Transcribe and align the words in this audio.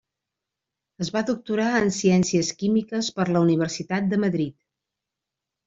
Es 1.05 1.11
va 1.15 1.21
doctorar 1.27 1.67
en 1.81 1.93
Ciències 1.99 2.51
Químiques 2.63 3.13
per 3.21 3.29
la 3.37 3.45
Universitat 3.49 4.11
de 4.17 4.23
Madrid. 4.27 4.59